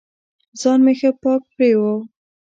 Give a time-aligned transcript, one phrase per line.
[0.61, 1.93] ځان مې ښه پاک پرېوه.